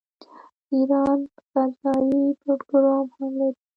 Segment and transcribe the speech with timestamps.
[0.73, 1.19] ایران
[1.51, 3.61] فضايي پروګرام هم لري.